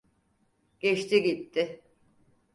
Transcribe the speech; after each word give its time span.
Geçti 0.79 1.21
gitti. 1.23 1.81